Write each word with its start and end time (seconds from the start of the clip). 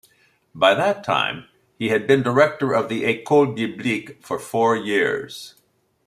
By 0.55 0.73
that 0.73 1.03
time 1.03 1.45
he 1.77 1.89
had 1.89 2.07
been 2.07 2.23
director 2.23 2.73
of 2.73 2.89
the 2.89 3.05
Ecole 3.05 3.53
Biblique 3.53 4.17
for 4.25 4.39
four 4.39 4.75
years. 4.75 5.53